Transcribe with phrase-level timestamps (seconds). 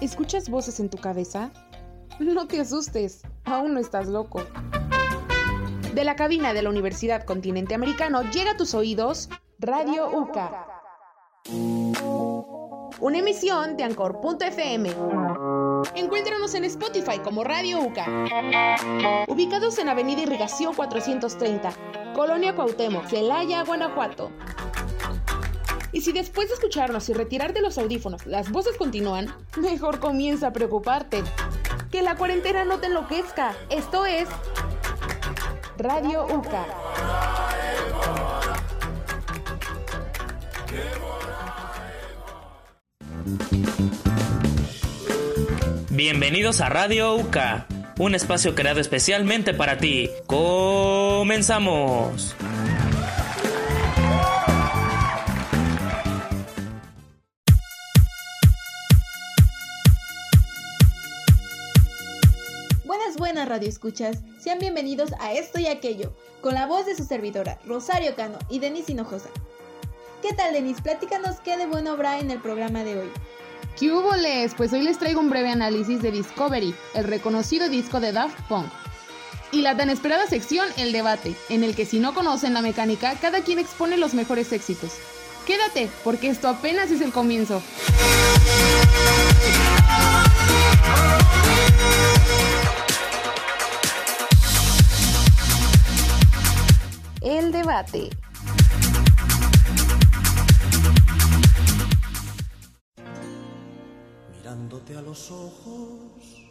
[0.00, 1.50] ¿Escuchas voces en tu cabeza?
[2.18, 4.42] No te asustes, aún no estás loco.
[5.94, 9.28] De la cabina de la Universidad Continente Americano llega a tus oídos
[9.58, 10.66] Radio UCA.
[13.00, 14.90] Una emisión de Anchor.fm.
[15.94, 19.26] Encuéntranos en Spotify como Radio UCA.
[19.28, 21.72] Ubicados en Avenida Irrigación 430,
[22.14, 24.30] Colonia Cuauhtémoc, Celaya, Guanajuato.
[25.92, 30.52] Y si después de escucharnos y retirarte los audífonos las voces continúan, mejor comienza a
[30.52, 31.22] preocuparte.
[31.90, 33.54] Que la cuarentena no te enloquezca.
[33.68, 34.28] Esto es
[35.76, 36.66] Radio UCA.
[45.90, 47.66] Bienvenidos a Radio UCA,
[47.98, 50.08] un espacio creado especialmente para ti.
[50.26, 51.16] Comenzamos.
[63.50, 68.38] Radioescuchas, sean bienvenidos a Esto y Aquello, con la voz de su servidora, Rosario Cano
[68.48, 69.28] y Denis Hinojosa.
[70.22, 70.80] ¿Qué tal, Denis?
[70.80, 73.10] Platícanos qué de bueno habrá en el programa de hoy.
[73.76, 74.54] ¿Qué hubo les?
[74.54, 78.70] Pues hoy les traigo un breve análisis de Discovery, el reconocido disco de Daft Punk.
[79.50, 83.16] Y la tan esperada sección, el debate, en el que si no conocen la mecánica,
[83.20, 84.92] cada quien expone los mejores éxitos.
[85.44, 87.60] Quédate, porque esto apenas es el comienzo.
[97.22, 98.08] El debate.
[104.38, 106.48] Mirándote a los ojos,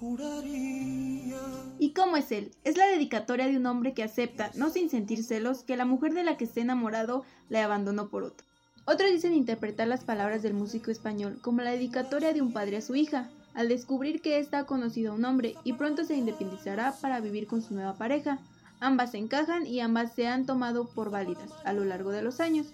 [0.00, 1.38] juraría.
[1.78, 2.50] ¿Y cómo es él?
[2.64, 6.12] Es la dedicatoria de un hombre que acepta, no sin sentir celos, que la mujer
[6.12, 8.44] de la que esté enamorado le abandonó por otro.
[8.86, 12.80] Otros dicen interpretar las palabras del músico español como la dedicatoria de un padre a
[12.80, 16.96] su hija, al descubrir que ésta ha conocido a un hombre y pronto se independizará
[17.00, 18.40] para vivir con su nueva pareja.
[18.84, 22.66] Ambas encajan y ambas se han tomado por válidas a lo largo de los años.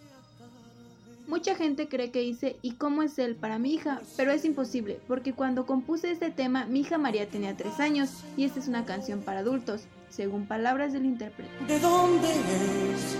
[1.28, 4.00] Mucha gente cree que hice ¿y cómo es él para mi hija?
[4.16, 8.43] Pero es imposible, porque cuando compuse este tema mi hija María tenía tres años y
[8.43, 11.53] esta es una canción para adultos, según palabras del intérprete.
[11.69, 13.16] ¿De dónde es?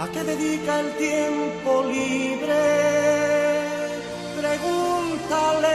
[0.00, 2.62] ¿A qué dedica el tiempo libre?
[4.40, 5.71] Pregúntale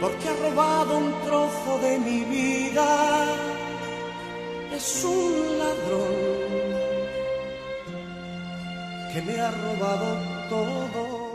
[0.00, 3.24] porque ha robado un trozo de mi vida.
[4.74, 6.48] Es un ladrón
[9.12, 10.16] que me ha robado
[10.48, 11.28] todo.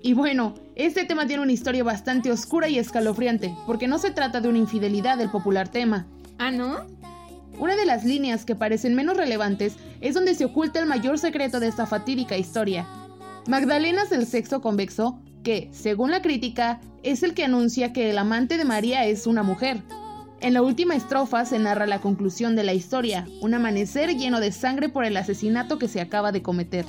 [0.00, 4.40] Y bueno, este tema tiene una historia bastante oscura y escalofriante, porque no se trata
[4.40, 6.06] de una infidelidad del popular tema.
[6.38, 6.86] ¿Ah, no?
[7.58, 11.60] Una de las líneas que parecen menos relevantes es donde se oculta el mayor secreto
[11.60, 12.86] de esta fatídica historia.
[13.46, 18.18] Magdalena es el sexo convexo, que, según la crítica, es el que anuncia que el
[18.18, 19.82] amante de María es una mujer.
[20.40, 24.52] En la última estrofa se narra la conclusión de la historia, un amanecer lleno de
[24.52, 26.84] sangre por el asesinato que se acaba de cometer.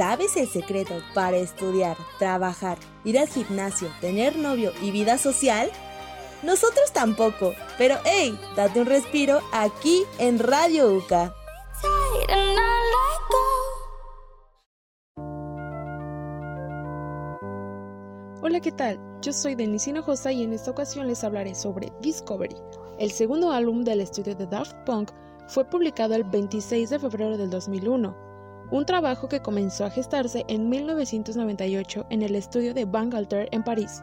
[0.00, 5.70] ¿Sabes el secreto para estudiar, trabajar, ir al gimnasio, tener novio y vida social?
[6.42, 11.34] Nosotros tampoco, pero hey, date un respiro aquí en Radio UCA.
[18.40, 18.98] Hola, ¿qué tal?
[19.20, 22.56] Yo soy Denise Hinojosa y en esta ocasión les hablaré sobre Discovery.
[22.98, 25.10] El segundo álbum del estudio de Daft Punk
[25.48, 28.29] fue publicado el 26 de febrero del 2001
[28.70, 34.00] un trabajo que comenzó a gestarse en 1998 en el estudio de Bangalter en París,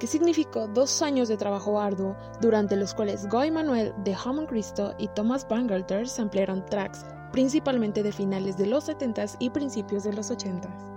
[0.00, 4.94] que significó dos años de trabajo arduo, durante los cuales Guy Manuel de Hammond Cristo
[4.98, 10.12] y Thomas Bangalter se ampliaron tracks, principalmente de finales de los 70s y principios de
[10.12, 10.96] los 80s.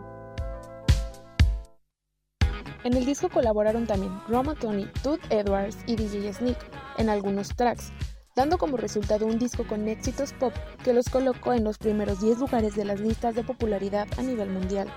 [2.86, 6.58] En el disco colaboraron también Roma Tony, Todd Edwards y DJ Sneak
[6.98, 7.92] en algunos tracks,
[8.40, 12.40] dando como resultado un disco con éxitos pop que los colocó en los primeros 10
[12.40, 14.88] lugares de las listas de popularidad a nivel mundial.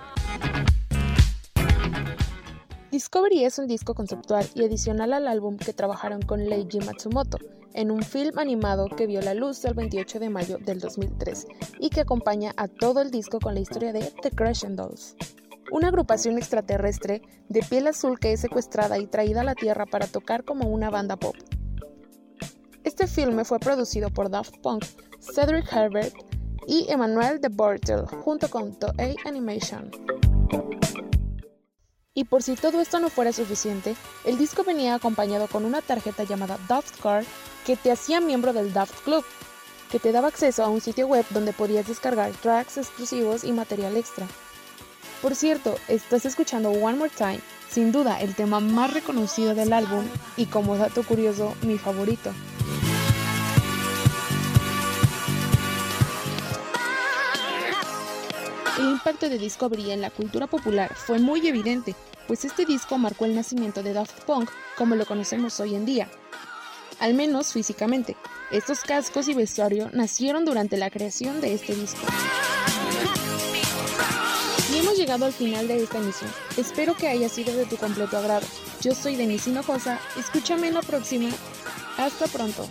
[2.93, 7.39] Discovery es un disco conceptual y adicional al álbum que trabajaron con Leiji Matsumoto
[7.75, 11.49] en un film animado que vio la luz el 28 de mayo del 2003
[11.81, 15.17] y que acompaña a todo el disco con la historia de The Crescent Dolls.
[15.73, 20.07] una agrupación extraterrestre de piel azul que es secuestrada y traída a la Tierra para
[20.07, 21.35] tocar como una banda pop.
[22.85, 24.85] Este filme fue producido por Daft Punk,
[25.21, 26.13] Cedric Herbert
[26.67, 29.89] y Emmanuel de Bortel junto con Toei Animation.
[32.13, 33.95] Y por si todo esto no fuera suficiente,
[34.25, 37.25] el disco venía acompañado con una tarjeta llamada Daft Card
[37.65, 39.25] que te hacía miembro del Daft Club,
[39.91, 43.97] que te daba acceso a un sitio web donde podías descargar tracks exclusivos y material
[43.97, 44.27] extra.
[45.23, 47.41] Por cierto, estás escuchando One More Time,
[47.71, 50.05] sin duda el tema más reconocido del álbum
[50.37, 52.33] y como dato curioso, mi favorito.
[58.79, 61.95] El impacto de Discovery en la cultura popular fue muy evidente,
[62.27, 66.09] pues este disco marcó el nacimiento de Daft Punk como lo conocemos hoy en día.
[66.99, 68.17] Al menos físicamente,
[68.51, 72.01] estos cascos y vestuario nacieron durante la creación de este disco.
[74.73, 76.31] Y hemos llegado al final de esta emisión.
[76.57, 78.47] Espero que haya sido de tu completo agrado.
[78.81, 81.29] Yo soy Denise Hinojosa, escúchame en la próxima.
[81.99, 82.67] Hasta pronto.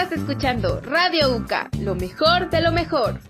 [0.00, 3.20] Estás escuchando Radio UCA, lo mejor de lo mejor.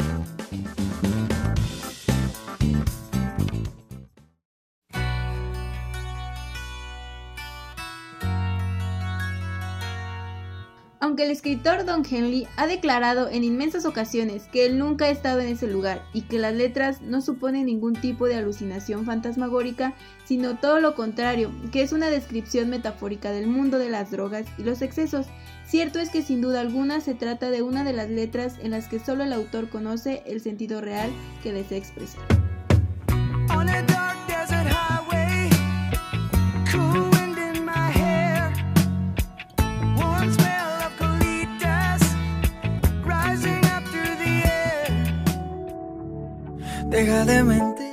[11.01, 15.41] Aunque el escritor Don Henley ha declarado en inmensas ocasiones que él nunca ha estado
[15.41, 19.95] en ese lugar y que las letras no suponen ningún tipo de alucinación fantasmagórica,
[20.25, 24.63] sino todo lo contrario, que es una descripción metafórica del mundo de las drogas y
[24.63, 25.27] los excesos,
[25.71, 28.89] cierto es que sin duda alguna se trata de una de las letras en las
[28.89, 31.11] que solo el autor conoce el sentido real
[31.45, 32.23] que desea expresar.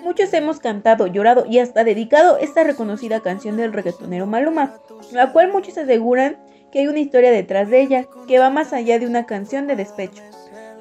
[0.04, 4.74] Muchos hemos cantado, llorado y hasta dedicado esta reconocida canción del reggaetonero Maluma,
[5.12, 6.38] la cual muchos aseguran
[6.78, 9.76] que hay una historia detrás de ella que va más allá de una canción de
[9.76, 10.22] despecho.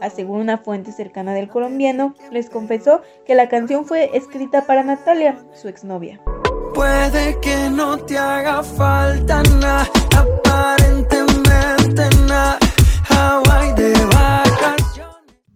[0.03, 5.39] Asegún una fuente cercana del colombiano, les confesó que la canción fue escrita para Natalia,
[5.55, 6.21] su exnovia.
[6.75, 12.59] Puede que no te haga falta nada, aparentemente nada,
[13.09, 13.97] Hawaii de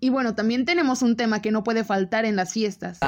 [0.02, 3.00] y bueno, también tenemos un tema que no puede faltar en las fiestas.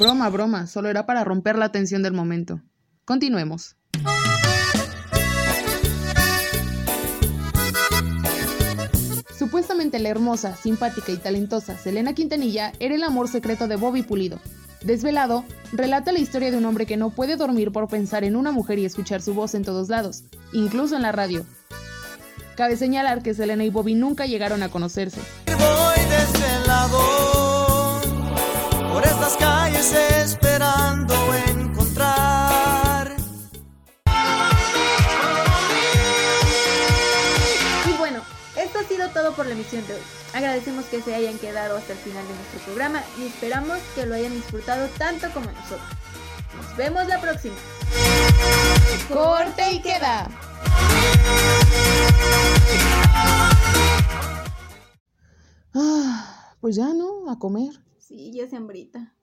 [0.00, 2.62] Broma, broma, solo era para romper la tensión del momento.
[3.04, 3.76] Continuemos.
[9.38, 14.40] Supuestamente la hermosa, simpática y talentosa Selena Quintanilla era el amor secreto de Bobby Pulido,
[14.82, 18.52] Desvelado, relata la historia de un hombre que no puede dormir por pensar en una
[18.52, 20.24] mujer y escuchar su voz en todos lados,
[20.54, 21.44] incluso en la radio.
[22.56, 25.20] Cabe señalar que Selena y Bobby nunca llegaron a conocerse.
[25.46, 27.19] Voy desde lado, por estas
[29.40, 31.14] calles esperando
[31.48, 33.16] encontrar.
[37.86, 38.20] Y bueno,
[38.56, 40.00] esto ha sido todo por la emisión de hoy.
[40.34, 44.14] Agradecemos que se hayan quedado hasta el final de nuestro programa y esperamos que lo
[44.14, 45.80] hayan disfrutado tanto como nosotros.
[46.56, 47.56] Nos vemos la próxima.
[49.08, 50.28] Corte y queda.
[55.74, 57.72] Ah, pues ya no, a comer.
[57.98, 59.14] Sí, ya se hambrita.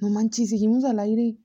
[0.00, 1.36] No manches, seguimos al aire.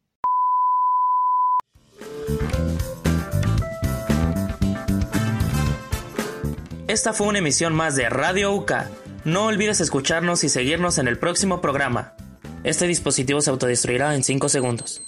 [6.88, 8.90] Esta fue una emisión más de Radio UCA.
[9.26, 12.14] No olvides escucharnos y seguirnos en el próximo programa.
[12.64, 15.02] Este dispositivo se autodestruirá en 5 segundos.